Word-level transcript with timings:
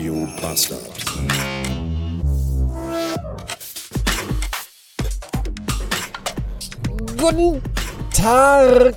Radio 0.00 0.26
Bastard. 0.40 0.80
Guten 7.18 7.60
Tag. 8.10 8.94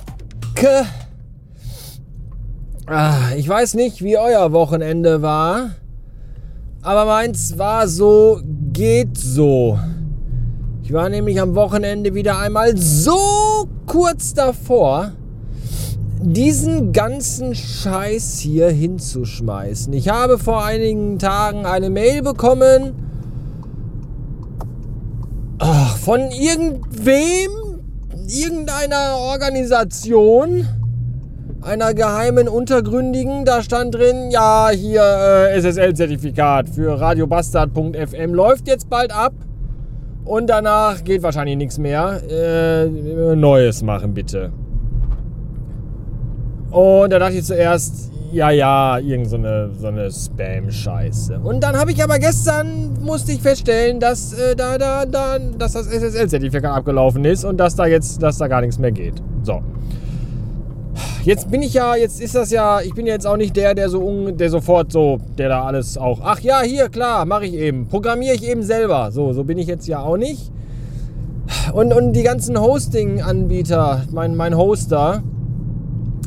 Ah, 2.86 3.32
ich 3.36 3.46
weiß 3.46 3.74
nicht, 3.74 4.02
wie 4.02 4.16
euer 4.16 4.52
Wochenende 4.52 5.20
war, 5.20 5.72
aber 6.80 7.04
meins 7.04 7.58
war 7.58 7.86
so, 7.86 8.40
geht 8.72 9.18
so. 9.18 9.78
Ich 10.82 10.92
war 10.94 11.10
nämlich 11.10 11.38
am 11.38 11.54
Wochenende 11.54 12.14
wieder 12.14 12.38
einmal 12.38 12.78
so 12.78 13.68
kurz 13.84 14.32
davor, 14.32 15.12
diesen 16.24 16.92
ganzen 16.92 17.54
Scheiß 17.54 18.38
hier 18.38 18.70
hinzuschmeißen. 18.70 19.92
Ich 19.92 20.08
habe 20.08 20.38
vor 20.38 20.64
einigen 20.64 21.18
Tagen 21.18 21.66
eine 21.66 21.90
Mail 21.90 22.22
bekommen 22.22 22.94
ach, 25.58 25.98
von 25.98 26.30
irgendwem, 26.30 27.50
irgendeiner 28.26 29.16
Organisation, 29.18 30.66
einer 31.60 31.92
geheimen 31.92 32.48
Untergründigen. 32.48 33.44
Da 33.44 33.62
stand 33.62 33.94
drin, 33.94 34.30
ja, 34.30 34.70
hier 34.70 35.02
äh, 35.02 35.60
SSL-Zertifikat 35.60 36.70
für 36.70 36.98
radiobastard.fm 36.98 38.32
läuft 38.32 38.66
jetzt 38.66 38.88
bald 38.88 39.14
ab. 39.14 39.34
Und 40.24 40.48
danach 40.48 41.04
geht 41.04 41.22
wahrscheinlich 41.22 41.58
nichts 41.58 41.76
mehr. 41.76 42.22
Äh, 42.30 42.86
Neues 43.36 43.82
machen 43.82 44.14
bitte. 44.14 44.52
Und 46.74 47.10
da 47.12 47.20
dachte 47.20 47.34
ich 47.34 47.44
zuerst, 47.44 48.10
ja, 48.32 48.50
ja, 48.50 48.98
irgend 48.98 49.30
so 49.30 49.36
eine, 49.36 49.70
so 49.80 49.86
eine 49.86 50.10
Spam-Scheiße. 50.10 51.38
Und 51.38 51.62
dann 51.62 51.76
habe 51.76 51.92
ich 51.92 52.02
aber 52.02 52.18
gestern, 52.18 52.98
musste 53.00 53.30
ich 53.30 53.40
feststellen, 53.40 54.00
dass, 54.00 54.32
äh, 54.32 54.56
da, 54.56 54.76
da, 54.76 55.06
da, 55.06 55.38
dass 55.38 55.74
das 55.74 55.86
SSL-Zertifikat 55.86 56.72
abgelaufen 56.76 57.24
ist 57.24 57.44
und 57.44 57.58
dass 57.58 57.76
da 57.76 57.86
jetzt, 57.86 58.20
dass 58.20 58.38
da 58.38 58.48
gar 58.48 58.60
nichts 58.60 58.80
mehr 58.80 58.90
geht. 58.90 59.22
So. 59.44 59.62
Jetzt 61.22 61.48
bin 61.48 61.62
ich 61.62 61.74
ja, 61.74 61.94
jetzt 61.94 62.20
ist 62.20 62.34
das 62.34 62.50
ja, 62.50 62.80
ich 62.80 62.92
bin 62.92 63.06
jetzt 63.06 63.24
auch 63.24 63.36
nicht 63.36 63.56
der, 63.56 63.76
der 63.76 63.88
so 63.88 64.04
un, 64.04 64.36
der 64.36 64.50
sofort 64.50 64.90
so, 64.90 65.18
der 65.38 65.50
da 65.50 65.62
alles 65.62 65.96
auch, 65.96 66.22
ach 66.24 66.40
ja, 66.40 66.60
hier, 66.62 66.88
klar, 66.88 67.24
mache 67.24 67.46
ich 67.46 67.54
eben, 67.54 67.86
programmiere 67.86 68.34
ich 68.34 68.44
eben 68.44 68.64
selber. 68.64 69.12
So, 69.12 69.32
so 69.32 69.44
bin 69.44 69.58
ich 69.58 69.68
jetzt 69.68 69.86
ja 69.86 70.00
auch 70.00 70.16
nicht. 70.16 70.50
Und, 71.72 71.92
und 71.92 72.14
die 72.14 72.24
ganzen 72.24 72.60
Hosting-Anbieter, 72.60 74.02
mein, 74.10 74.34
mein 74.34 74.56
Hoster, 74.56 75.22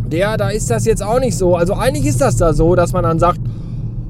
der, 0.07 0.37
da 0.37 0.49
ist 0.49 0.69
das 0.69 0.85
jetzt 0.85 1.03
auch 1.03 1.19
nicht 1.19 1.37
so. 1.37 1.55
Also 1.55 1.73
eigentlich 1.73 2.05
ist 2.05 2.21
das 2.21 2.37
da 2.37 2.53
so, 2.53 2.75
dass 2.75 2.93
man 2.93 3.03
dann 3.03 3.19
sagt, 3.19 3.39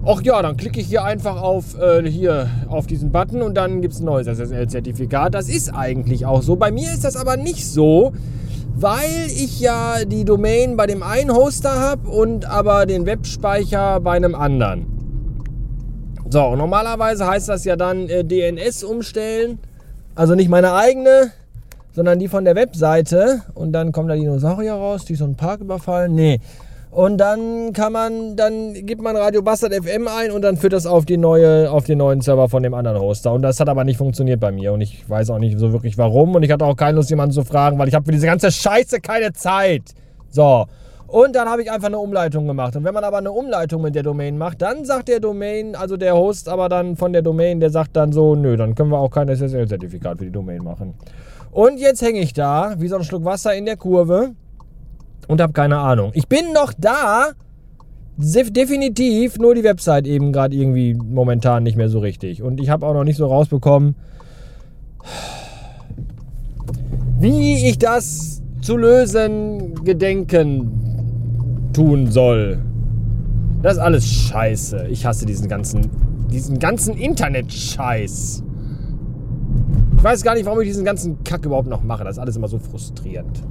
ach 0.05 0.21
ja, 0.21 0.41
dann 0.41 0.55
klicke 0.57 0.79
ich 0.79 0.87
hier 0.87 1.03
einfach 1.03 1.41
auf, 1.41 1.77
äh, 1.79 2.09
hier, 2.09 2.49
auf 2.69 2.87
diesen 2.87 3.11
Button 3.11 3.41
und 3.41 3.55
dann 3.55 3.81
gibt 3.81 3.93
es 3.93 3.99
ein 3.99 4.05
neues 4.05 4.27
SSL-Zertifikat. 4.27 5.33
Das 5.33 5.49
ist 5.49 5.73
eigentlich 5.73 6.25
auch 6.25 6.41
so. 6.41 6.55
Bei 6.55 6.71
mir 6.71 6.91
ist 6.91 7.03
das 7.03 7.15
aber 7.15 7.35
nicht 7.35 7.67
so, 7.67 8.13
weil 8.75 9.27
ich 9.27 9.59
ja 9.59 10.05
die 10.05 10.23
Domain 10.23 10.77
bei 10.77 10.87
dem 10.87 11.03
einen 11.03 11.33
Hoster 11.33 11.79
habe 11.79 12.09
und 12.09 12.45
aber 12.45 12.85
den 12.85 13.05
Webspeicher 13.05 13.99
bei 13.99 14.11
einem 14.11 14.35
anderen. 14.35 14.85
So, 16.29 16.55
normalerweise 16.55 17.25
heißt 17.25 17.49
das 17.49 17.65
ja 17.65 17.75
dann 17.75 18.09
äh, 18.09 18.23
DNS 18.23 18.83
umstellen. 18.83 19.59
Also 20.15 20.35
nicht 20.35 20.49
meine 20.49 20.73
eigene, 20.73 21.31
sondern 21.97 22.19
die 22.19 22.27
von 22.27 22.45
der 22.45 22.55
Webseite. 22.55 23.41
Und 23.55 23.71
dann 23.71 23.91
kommen 23.91 24.07
da 24.07 24.13
Dinosaurier 24.13 24.73
raus, 24.73 25.03
die 25.05 25.15
so 25.15 25.25
einen 25.25 25.35
Park 25.35 25.61
überfallen. 25.61 26.13
Nee. 26.13 26.39
Und 26.91 27.17
dann 27.17 27.73
kann 27.73 27.91
man, 27.91 28.35
dann 28.35 28.85
gibt 28.85 29.01
man 29.01 29.17
Radio 29.17 29.41
Bastard 29.41 29.73
FM 29.73 30.07
ein 30.07 30.29
und 30.29 30.43
dann 30.43 30.57
führt 30.57 30.73
das 30.73 30.85
auf 30.85 31.05
die 31.05 31.17
neue, 31.17 31.71
auf 31.71 31.85
den 31.85 31.97
neuen 31.97 32.21
Server 32.21 32.49
von 32.49 32.61
dem 32.61 32.75
anderen 32.75 32.99
Hoster. 32.99 33.33
Und 33.33 33.41
das 33.41 33.59
hat 33.59 33.67
aber 33.67 33.83
nicht 33.83 33.97
funktioniert 33.97 34.39
bei 34.39 34.51
mir. 34.51 34.73
Und 34.73 34.81
ich 34.81 35.09
weiß 35.09 35.31
auch 35.31 35.39
nicht 35.39 35.57
so 35.57 35.73
wirklich 35.73 35.97
warum. 35.97 36.35
Und 36.35 36.43
ich 36.43 36.51
hatte 36.51 36.65
auch 36.65 36.77
keine 36.77 36.97
Lust, 36.97 37.09
jemanden 37.09 37.33
zu 37.33 37.43
fragen, 37.43 37.79
weil 37.79 37.87
ich 37.87 37.95
habe 37.95 38.05
für 38.05 38.11
diese 38.11 38.27
ganze 38.27 38.51
Scheiße 38.51 38.99
keine 38.99 39.33
Zeit. 39.33 39.81
So. 40.29 40.67
Und 41.07 41.35
dann 41.35 41.47
habe 41.47 41.61
ich 41.61 41.71
einfach 41.71 41.87
eine 41.87 41.99
Umleitung 41.99 42.47
gemacht. 42.47 42.75
Und 42.75 42.83
wenn 42.83 42.93
man 42.93 43.03
aber 43.05 43.17
eine 43.17 43.31
Umleitung 43.31 43.81
mit 43.81 43.95
der 43.95 44.03
Domain 44.03 44.37
macht, 44.37 44.61
dann 44.61 44.83
sagt 44.83 45.07
der 45.07 45.21
Domain, 45.21 45.75
also 45.75 45.95
der 45.95 46.15
Host 46.15 46.49
aber 46.49 46.67
dann 46.67 46.97
von 46.97 47.13
der 47.13 47.21
Domain, 47.21 47.61
der 47.61 47.69
sagt 47.69 47.95
dann 47.95 48.11
so, 48.11 48.35
nö, 48.35 48.57
dann 48.57 48.75
können 48.75 48.91
wir 48.91 48.99
auch 48.99 49.11
kein 49.11 49.29
SSL-Zertifikat 49.29 50.17
für 50.17 50.25
die 50.25 50.31
Domain 50.31 50.63
machen. 50.63 50.95
Und 51.51 51.79
jetzt 51.79 52.01
hänge 52.01 52.19
ich 52.19 52.33
da, 52.33 52.75
wie 52.77 52.89
so 52.89 52.97
ein 52.97 53.03
Schluck 53.03 53.23
Wasser 53.23 53.55
in 53.55 53.65
der 53.65 53.77
Kurve 53.77 54.31
und 55.29 55.39
habe 55.39 55.53
keine 55.53 55.79
Ahnung. 55.79 56.11
Ich 56.13 56.27
bin 56.27 56.51
noch 56.53 56.73
da, 56.77 57.31
definitiv, 58.17 59.37
nur 59.37 59.55
die 59.55 59.63
Website 59.63 60.07
eben 60.07 60.33
gerade 60.33 60.55
irgendwie 60.55 60.93
momentan 60.93 61.63
nicht 61.63 61.77
mehr 61.77 61.89
so 61.89 61.99
richtig. 61.99 62.41
Und 62.41 62.59
ich 62.59 62.69
habe 62.69 62.85
auch 62.85 62.93
noch 62.93 63.05
nicht 63.05 63.17
so 63.17 63.27
rausbekommen, 63.27 63.95
wie 67.19 67.69
ich 67.69 67.77
das 67.79 68.41
zu 68.61 68.75
lösen 68.75 69.83
gedenken 69.85 70.76
tun 71.77 72.09
soll. 72.09 72.57
Das 73.61 73.73
ist 73.73 73.79
alles 73.79 74.05
scheiße. 74.05 74.87
Ich 74.89 75.05
hasse 75.05 75.27
diesen 75.27 75.47
ganzen, 75.47 75.91
diesen 76.31 76.57
ganzen 76.57 76.97
Internet-Scheiß. 76.97 78.43
Ich 79.97 80.03
weiß 80.03 80.23
gar 80.23 80.33
nicht, 80.33 80.45
warum 80.47 80.59
ich 80.61 80.67
diesen 80.67 80.85
ganzen 80.85 81.23
Kack 81.23 81.45
überhaupt 81.45 81.69
noch 81.69 81.83
mache. 81.83 82.03
Das 82.03 82.17
ist 82.17 82.19
alles 82.19 82.35
immer 82.35 82.47
so 82.47 82.57
frustrierend. 82.57 83.43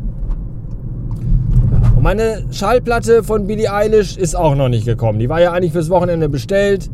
Und 1.94 2.02
meine 2.02 2.42
Schallplatte 2.50 3.22
von 3.22 3.46
Billie 3.46 3.72
Eilish 3.72 4.16
ist 4.16 4.34
auch 4.34 4.56
noch 4.56 4.68
nicht 4.68 4.86
gekommen. 4.86 5.20
Die 5.20 5.28
war 5.28 5.40
ja 5.40 5.52
eigentlich 5.52 5.72
fürs 5.72 5.88
Wochenende 5.88 6.28
bestellt. 6.28 6.90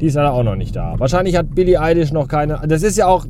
Die 0.00 0.06
ist 0.06 0.14
leider 0.14 0.32
auch 0.32 0.44
noch 0.44 0.56
nicht 0.56 0.76
da. 0.76 0.94
Wahrscheinlich 0.98 1.36
hat 1.36 1.56
Billie 1.56 1.80
Eilish 1.80 2.12
noch 2.12 2.28
keine. 2.28 2.60
Das 2.68 2.84
ist 2.84 2.96
ja 2.96 3.08
auch. 3.08 3.26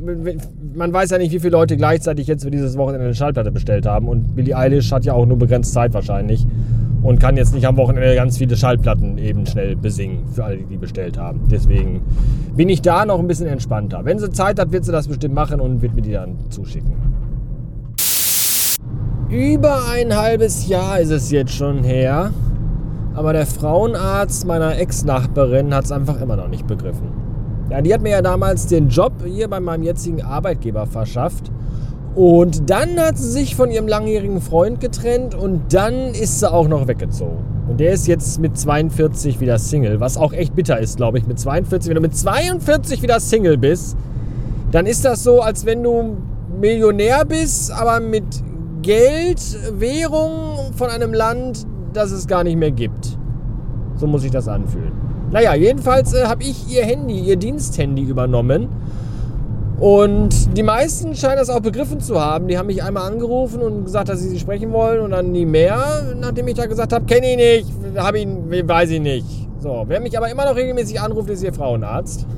Man 0.74 0.92
weiß 0.92 1.10
ja 1.10 1.18
nicht, 1.18 1.32
wie 1.32 1.40
viele 1.40 1.52
Leute 1.52 1.78
gleichzeitig 1.78 2.26
jetzt 2.26 2.44
für 2.44 2.50
dieses 2.50 2.76
Wochenende 2.76 3.06
eine 3.06 3.14
Schallplatte 3.14 3.52
bestellt 3.52 3.86
haben. 3.86 4.08
Und 4.08 4.34
Billie 4.34 4.54
Eilish 4.54 4.92
hat 4.92 5.06
ja 5.06 5.14
auch 5.14 5.24
nur 5.24 5.38
begrenzt 5.38 5.72
Zeit 5.72 5.94
wahrscheinlich 5.94 6.46
und 7.02 7.18
kann 7.18 7.36
jetzt 7.36 7.54
nicht 7.54 7.66
am 7.66 7.76
Wochenende 7.76 8.14
ganz 8.14 8.38
viele 8.38 8.56
Schallplatten 8.56 9.18
eben 9.18 9.44
schnell 9.46 9.76
besingen 9.76 10.26
für 10.32 10.44
alle, 10.44 10.58
die 10.58 10.64
die 10.64 10.76
bestellt 10.76 11.18
haben. 11.18 11.40
Deswegen 11.50 12.02
bin 12.56 12.68
ich 12.68 12.82
da 12.82 13.04
noch 13.04 13.18
ein 13.18 13.26
bisschen 13.26 13.48
entspannter. 13.48 14.04
Wenn 14.04 14.18
sie 14.18 14.30
Zeit 14.30 14.58
hat, 14.58 14.72
wird 14.72 14.84
sie 14.84 14.92
das 14.92 15.08
bestimmt 15.08 15.34
machen 15.34 15.60
und 15.60 15.82
wird 15.82 15.94
mir 15.94 16.02
die 16.02 16.12
dann 16.12 16.36
zuschicken. 16.50 16.92
Über 19.28 19.88
ein 19.90 20.14
halbes 20.14 20.68
Jahr 20.68 21.00
ist 21.00 21.10
es 21.10 21.30
jetzt 21.30 21.52
schon 21.52 21.82
her, 21.82 22.32
aber 23.14 23.32
der 23.32 23.46
Frauenarzt 23.46 24.46
meiner 24.46 24.78
Ex-Nachbarin 24.78 25.74
hat 25.74 25.86
es 25.86 25.92
einfach 25.92 26.20
immer 26.20 26.36
noch 26.36 26.48
nicht 26.48 26.66
begriffen. 26.66 27.08
Ja, 27.70 27.80
die 27.80 27.94
hat 27.94 28.02
mir 28.02 28.10
ja 28.10 28.22
damals 28.22 28.66
den 28.66 28.88
Job 28.88 29.12
hier 29.24 29.48
bei 29.48 29.58
meinem 29.58 29.82
jetzigen 29.82 30.22
Arbeitgeber 30.22 30.86
verschafft 30.86 31.50
und 32.14 32.68
dann 32.68 33.00
hat 33.00 33.16
sie 33.16 33.30
sich 33.30 33.56
von 33.56 33.70
ihrem 33.70 33.88
langjährigen 33.88 34.40
Freund 34.40 34.80
getrennt 34.80 35.34
und 35.34 35.72
dann 35.72 36.08
ist 36.08 36.40
sie 36.40 36.52
auch 36.52 36.68
noch 36.68 36.86
weggezogen. 36.86 37.38
Und 37.68 37.80
der 37.80 37.92
ist 37.92 38.06
jetzt 38.06 38.38
mit 38.38 38.58
42 38.58 39.40
wieder 39.40 39.58
Single, 39.58 39.98
was 40.00 40.18
auch 40.18 40.32
echt 40.32 40.54
bitter 40.54 40.78
ist, 40.78 40.98
glaube 40.98 41.18
ich. 41.18 41.26
Mit 41.26 41.38
42, 41.38 41.88
wenn 41.88 41.94
du 41.94 42.02
mit 42.02 42.14
42 42.14 43.02
wieder 43.02 43.18
Single 43.18 43.56
bist, 43.56 43.96
dann 44.72 44.84
ist 44.84 45.04
das 45.04 45.22
so, 45.22 45.40
als 45.40 45.64
wenn 45.64 45.82
du 45.82 46.16
Millionär 46.60 47.24
bist, 47.24 47.72
aber 47.72 48.00
mit 48.00 48.24
Geld, 48.82 49.40
Währung 49.78 50.74
von 50.76 50.90
einem 50.90 51.14
Land, 51.14 51.66
das 51.94 52.10
es 52.10 52.26
gar 52.26 52.44
nicht 52.44 52.56
mehr 52.56 52.72
gibt. 52.72 53.16
So 53.96 54.06
muss 54.06 54.22
sich 54.22 54.30
das 54.30 54.48
anfühlen. 54.48 54.92
Naja, 55.30 55.54
jedenfalls 55.54 56.12
äh, 56.12 56.26
habe 56.26 56.42
ich 56.42 56.70
ihr 56.70 56.84
Handy, 56.84 57.20
ihr 57.20 57.36
Diensthandy 57.36 58.02
übernommen 58.02 58.68
und 59.82 60.56
die 60.56 60.62
meisten 60.62 61.16
scheinen 61.16 61.38
das 61.38 61.50
auch 61.50 61.58
begriffen 61.58 61.98
zu 61.98 62.20
haben. 62.20 62.46
Die 62.46 62.56
haben 62.56 62.68
mich 62.68 62.84
einmal 62.84 63.10
angerufen 63.10 63.60
und 63.60 63.82
gesagt, 63.82 64.08
dass 64.08 64.20
sie 64.20 64.28
sie 64.28 64.38
sprechen 64.38 64.72
wollen 64.72 65.00
und 65.00 65.10
dann 65.10 65.32
nie 65.32 65.44
mehr. 65.44 66.14
Nachdem 66.20 66.46
ich 66.46 66.54
da 66.54 66.66
gesagt 66.66 66.92
habe, 66.92 67.04
kenne 67.04 67.32
ich 67.32 67.36
nicht, 67.36 67.98
habe 67.98 68.20
ihn, 68.20 68.48
weiß 68.48 68.90
ich 68.90 69.00
nicht. 69.00 69.26
So, 69.58 69.82
wer 69.88 69.98
mich 70.00 70.16
aber 70.16 70.30
immer 70.30 70.44
noch 70.44 70.54
regelmäßig 70.54 71.00
anruft, 71.00 71.30
ist 71.30 71.42
ihr 71.42 71.52
Frauenarzt. 71.52 72.28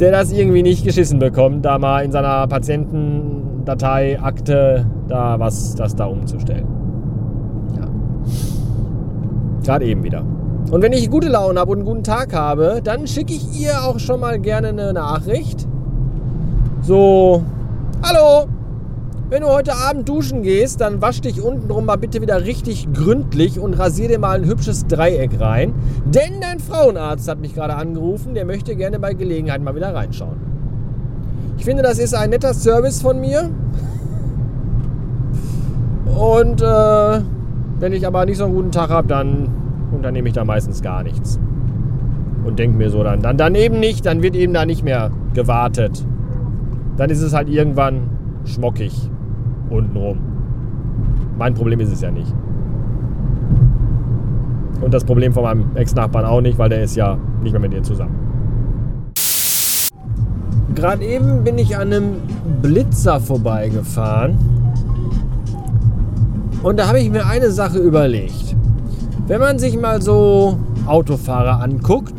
Der 0.00 0.10
das 0.10 0.32
irgendwie 0.32 0.64
nicht 0.64 0.84
geschissen 0.84 1.20
bekommt, 1.20 1.64
da 1.64 1.78
mal 1.78 2.04
in 2.04 2.10
seiner 2.10 2.48
Patientendatei, 2.48 4.18
Akte, 4.20 4.86
da 5.06 5.38
was, 5.38 5.76
das 5.76 5.94
da 5.94 6.06
umzustellen. 6.06 6.66
Ja. 7.78 7.86
Gerade 9.62 9.84
eben 9.84 10.02
wieder. 10.02 10.24
Und 10.70 10.82
wenn 10.82 10.92
ich 10.92 11.10
gute 11.10 11.28
Laune 11.28 11.60
habe 11.60 11.70
und 11.70 11.78
einen 11.78 11.86
guten 11.86 12.02
Tag 12.02 12.34
habe, 12.34 12.80
dann 12.82 13.06
schicke 13.06 13.32
ich 13.32 13.60
ihr 13.60 13.84
auch 13.84 14.00
schon 14.00 14.18
mal 14.18 14.40
gerne 14.40 14.68
eine 14.68 14.92
Nachricht. 14.92 15.66
So, 16.82 17.44
hallo, 18.02 18.48
wenn 19.30 19.42
du 19.42 19.48
heute 19.48 19.74
Abend 19.74 20.08
duschen 20.08 20.42
gehst, 20.42 20.80
dann 20.80 21.00
wasch 21.00 21.20
dich 21.20 21.40
untenrum 21.40 21.84
mal 21.84 21.96
bitte 21.96 22.20
wieder 22.20 22.44
richtig 22.44 22.92
gründlich 22.92 23.60
und 23.60 23.74
rasier 23.74 24.08
dir 24.08 24.18
mal 24.18 24.38
ein 24.38 24.44
hübsches 24.44 24.86
Dreieck 24.88 25.40
rein. 25.40 25.72
Denn 26.04 26.40
dein 26.40 26.58
Frauenarzt 26.58 27.28
hat 27.28 27.38
mich 27.40 27.54
gerade 27.54 27.76
angerufen, 27.76 28.34
der 28.34 28.44
möchte 28.44 28.74
gerne 28.74 28.98
bei 28.98 29.14
Gelegenheit 29.14 29.62
mal 29.62 29.76
wieder 29.76 29.94
reinschauen. 29.94 30.36
Ich 31.58 31.64
finde, 31.64 31.84
das 31.84 32.00
ist 32.00 32.12
ein 32.14 32.30
netter 32.30 32.54
Service 32.54 33.02
von 33.02 33.20
mir. 33.20 33.50
Und 36.16 36.60
äh, 36.60 37.20
wenn 37.78 37.92
ich 37.92 38.04
aber 38.04 38.26
nicht 38.26 38.38
so 38.38 38.44
einen 38.44 38.54
guten 38.54 38.72
Tag 38.72 38.90
habe, 38.90 39.06
dann 39.06 39.65
unternehme 39.92 40.28
ich 40.28 40.34
da 40.34 40.44
meistens 40.44 40.82
gar 40.82 41.02
nichts. 41.02 41.40
Und 42.44 42.58
denke 42.58 42.76
mir 42.76 42.90
so 42.90 43.02
dann, 43.02 43.20
dann, 43.20 43.36
dann 43.36 43.54
eben 43.54 43.80
nicht, 43.80 44.06
dann 44.06 44.22
wird 44.22 44.36
eben 44.36 44.52
da 44.52 44.66
nicht 44.66 44.84
mehr 44.84 45.10
gewartet. 45.34 46.06
Dann 46.96 47.10
ist 47.10 47.20
es 47.20 47.34
halt 47.34 47.48
irgendwann 47.48 48.10
schmockig 48.44 49.10
untenrum. 49.68 50.18
Mein 51.38 51.54
Problem 51.54 51.80
ist 51.80 51.92
es 51.92 52.00
ja 52.00 52.10
nicht. 52.10 52.32
Und 54.80 54.94
das 54.94 55.04
Problem 55.04 55.32
von 55.32 55.42
meinem 55.42 55.64
Ex-Nachbarn 55.74 56.24
auch 56.24 56.40
nicht, 56.40 56.58
weil 56.58 56.68
der 56.68 56.82
ist 56.82 56.96
ja 56.96 57.18
nicht 57.42 57.52
mehr 57.52 57.60
mit 57.60 57.74
ihr 57.74 57.82
zusammen. 57.82 58.14
Gerade 60.74 61.04
eben 61.04 61.42
bin 61.42 61.58
ich 61.58 61.76
an 61.76 61.92
einem 61.92 62.16
Blitzer 62.60 63.18
vorbeigefahren. 63.18 64.36
Und 66.62 66.78
da 66.78 66.88
habe 66.88 67.00
ich 67.00 67.10
mir 67.10 67.26
eine 67.26 67.50
Sache 67.50 67.78
überlegt. 67.78 68.45
Wenn 69.26 69.40
man 69.40 69.58
sich 69.58 69.76
mal 69.76 70.00
so 70.00 70.56
Autofahrer 70.86 71.60
anguckt, 71.60 72.14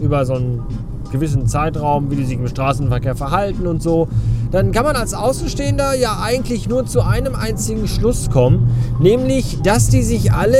über 0.00 0.24
so 0.24 0.34
einen 0.34 0.62
gewissen 1.10 1.48
Zeitraum, 1.48 2.12
wie 2.12 2.16
die 2.16 2.24
sich 2.24 2.38
im 2.38 2.46
Straßenverkehr 2.46 3.16
verhalten 3.16 3.66
und 3.66 3.82
so, 3.82 4.06
dann 4.52 4.70
kann 4.70 4.84
man 4.84 4.94
als 4.94 5.14
Außenstehender 5.14 5.94
ja 5.96 6.20
eigentlich 6.22 6.68
nur 6.68 6.86
zu 6.86 7.02
einem 7.02 7.34
einzigen 7.34 7.88
Schluss 7.88 8.30
kommen, 8.30 8.70
nämlich, 9.00 9.60
dass 9.62 9.88
die 9.88 10.02
sich 10.02 10.32
alle 10.32 10.58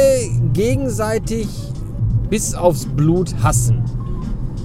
gegenseitig 0.53 1.47
bis 2.29 2.57
aufs 2.57 2.87
Blut 2.87 3.37
hassen. 3.45 3.85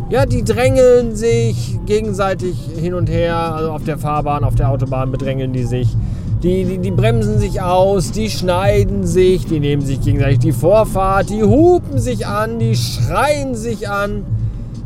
Ja, 0.10 0.26
die 0.26 0.44
drängeln 0.44 1.16
sich 1.16 1.80
gegenseitig 1.86 2.58
hin 2.76 2.96
und 2.96 3.08
her, 3.08 3.36
also 3.36 3.72
auf 3.72 3.84
der 3.84 4.00
Fahrbahn, 4.00 4.44
auf 4.44 4.56
der 4.56 4.70
Autobahn 4.70 5.12
bedrängeln 5.12 5.54
die 5.54 5.64
sich. 5.64 5.96
Die, 6.44 6.66
die, 6.66 6.78
die, 6.78 6.92
bremsen 6.92 7.40
sich 7.40 7.62
aus, 7.62 8.12
die 8.12 8.30
schneiden 8.30 9.08
sich, 9.08 9.46
die 9.46 9.62
nehmen 9.62 9.82
sich 9.82 10.02
gegenseitig 10.02 10.40
die 10.40 10.52
Vorfahrt, 10.52 11.30
die 11.30 11.42
hupen 11.42 12.00
sich 12.00 12.28
an, 12.28 12.60
die 12.60 12.76
schreien 12.76 13.56
sich 13.56 13.88
an. 13.88 14.26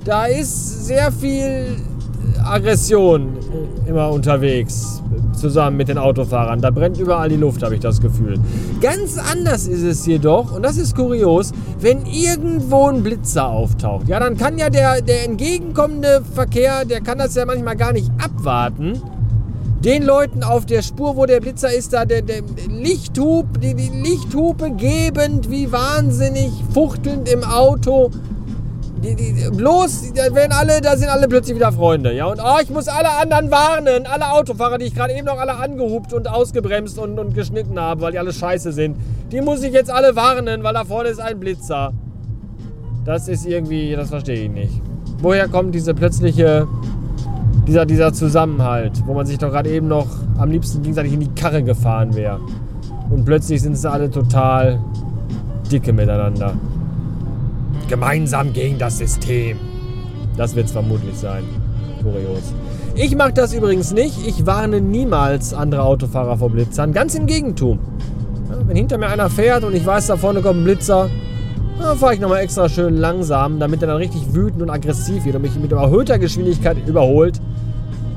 Da 0.06 0.26
ist 0.26 0.86
sehr 0.86 1.12
viel 1.12 1.78
Aggression 2.46 3.30
immer 3.88 4.12
unterwegs, 4.12 5.02
zusammen 5.34 5.78
mit 5.78 5.88
den 5.88 5.98
Autofahrern. 5.98 6.62
Da 6.62 6.70
brennt 6.70 7.00
überall 7.00 7.30
die 7.30 7.38
Luft, 7.38 7.64
habe 7.64 7.74
ich 7.74 7.82
das 7.82 8.00
Gefühl. 8.00 8.36
Ganz 8.80 9.18
anders 9.18 9.66
ist 9.66 9.82
es 9.82 10.06
jedoch, 10.06 10.56
und 10.56 10.64
das 10.64 10.78
ist 10.78 10.96
kurios, 10.96 11.54
wenn 11.80 12.06
irgendwo 12.06 12.86
ein 12.86 13.02
Blitzer 13.02 13.48
auftaucht. 13.48 14.08
Ja, 14.08 14.20
dann 14.20 14.38
kann 14.38 14.60
ja 14.60 14.70
der, 14.70 15.02
der 15.02 15.26
entgegenkommende 15.26 16.22
Verkehr, 16.36 16.86
der 16.86 17.02
kann 17.02 17.18
das 17.18 17.34
ja 17.34 17.46
manchmal 17.46 17.76
gar 17.76 17.94
nicht 17.94 18.12
abwarten. 18.24 19.02
Den 19.88 20.04
Leuten 20.04 20.44
auf 20.44 20.68
der 20.68 20.84
Spur, 20.84 21.16
wo 21.16 21.26
der 21.26 21.40
Blitzer 21.40 21.74
ist, 21.74 21.94
da 21.94 22.06
der, 22.06 22.22
der 22.22 22.44
Lichthub, 22.70 23.60
die, 23.62 23.74
die 23.74 23.90
Lichthupe 23.90 24.70
gebend, 24.72 25.50
wie 25.50 25.72
wahnsinnig, 25.72 26.52
fuchtelnd 26.74 27.28
im 27.30 27.44
Auto 27.44 28.12
die, 29.04 29.16
die, 29.16 29.50
bloß, 29.52 30.14
da 30.14 30.34
werden 30.34 30.52
alle, 30.52 30.82
da 30.82 30.98
sind 30.98 31.10
alle 31.10 31.28
plötzlich 31.28 31.56
wieder 31.56 31.72
Freunde. 31.72 32.14
Ja, 32.14 32.26
und 32.26 32.40
oh, 32.44 32.58
ich 32.62 32.70
muss 32.70 32.88
alle 32.88 33.10
anderen 33.10 33.52
warnen, 33.52 34.06
alle 34.08 34.32
Autofahrer, 34.32 34.78
die 34.78 34.86
ich 34.86 34.96
gerade 34.96 35.14
eben 35.14 35.26
noch 35.26 35.40
alle 35.40 35.56
angehupt 35.56 36.14
und 36.14 36.28
ausgebremst 36.28 36.98
und, 36.98 37.20
und 37.20 37.34
geschnitten 37.34 37.80
habe, 37.80 38.02
weil 38.02 38.12
die 38.12 38.20
alle 38.20 38.34
scheiße 38.34 38.72
sind. 38.72 38.98
Die 39.32 39.42
muss 39.42 39.64
ich 39.64 39.72
jetzt 39.72 39.92
alle 39.92 40.16
warnen, 40.16 40.64
weil 40.64 40.74
da 40.74 40.84
vorne 40.84 41.10
ist 41.10 41.20
ein 41.20 41.40
Blitzer. 41.40 41.94
Das 43.06 43.28
ist 43.28 43.46
irgendwie, 43.46 43.96
das 43.96 44.10
verstehe 44.10 44.46
ich 44.46 44.50
nicht. 44.50 44.82
Woher 45.20 45.48
kommt 45.48 45.74
diese 45.76 45.94
plötzliche, 45.94 46.68
dieser, 47.68 47.86
dieser 47.86 48.14
Zusammenhalt, 48.14 49.04
wo 49.06 49.14
man 49.14 49.26
sich 49.26 49.38
doch 49.38 49.50
gerade 49.50 49.70
eben 49.70 49.88
noch 49.88 50.08
am 50.38 50.50
liebsten 50.50 50.82
gegenseitig 50.82 51.14
in 51.14 51.20
die 51.20 51.30
Karre 51.36 51.62
gefahren 51.62 52.16
wäre. 52.16 52.40
Und 53.10 53.26
plötzlich 53.26 53.62
sind 53.62 53.78
sie 53.78 53.90
alle 53.90 54.10
total 54.10 54.80
dicke 55.70 55.92
miteinander. 55.92 56.54
Gemeinsam 57.90 58.54
gegen 58.54 58.78
das 58.78 58.98
System. 58.98 59.58
Das 60.38 60.56
wird 60.56 60.68
es 60.68 60.72
vermutlich 60.72 61.16
sein. 61.16 61.44
Kurios. 62.02 62.54
Ich 62.96 63.16
mache 63.16 63.34
das 63.34 63.54
übrigens 63.54 63.94
nicht. 63.94 64.26
Ich 64.26 64.46
warne 64.46 64.82
niemals 64.82 65.54
andere 65.54 65.84
Autofahrer 65.84 66.38
vor 66.38 66.50
Blitzern. 66.50 66.94
Ganz 66.94 67.16
im 67.16 67.26
Gegentum. 67.26 67.80
wenn 68.66 68.78
hinter 68.78 68.98
mir 68.98 69.08
einer 69.08 69.30
fährt 69.30 69.64
und 69.64 69.76
ich 69.76 69.86
weiß, 69.86 70.08
da 70.08 70.18
vorne 70.18 70.42
kommt 70.42 70.62
ein 70.62 70.64
Blitzer, 70.64 71.10
dann 71.80 71.98
fahre 71.98 72.16
ich 72.16 72.20
nochmal 72.20 72.42
extra 72.42 72.68
schön 72.70 72.98
langsam, 72.98 73.60
damit 73.60 73.82
er 73.82 73.90
dann 73.90 73.98
richtig 73.98 74.34
wütend 74.34 74.62
und 74.62 74.70
aggressiv 74.70 75.26
wird 75.26 75.36
und 75.36 75.42
mich 75.44 75.56
mit 75.60 75.72
erhöhter 75.72 76.18
Geschwindigkeit 76.18 76.78
überholt 76.88 77.40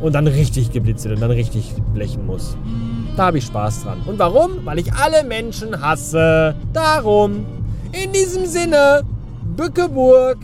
und 0.00 0.14
dann 0.14 0.26
richtig 0.26 0.72
geblitzt 0.72 1.04
wird 1.04 1.16
und 1.16 1.20
dann 1.20 1.30
richtig 1.30 1.74
blechen 1.94 2.26
muss. 2.26 2.56
Da 3.16 3.26
habe 3.26 3.38
ich 3.38 3.44
Spaß 3.44 3.84
dran. 3.84 4.02
Und 4.06 4.18
warum? 4.18 4.64
Weil 4.64 4.78
ich 4.78 4.92
alle 4.92 5.24
Menschen 5.24 5.80
hasse. 5.80 6.54
Darum. 6.72 7.44
In 7.92 8.12
diesem 8.12 8.46
Sinne. 8.46 9.02
Bückeburg. 9.56 10.38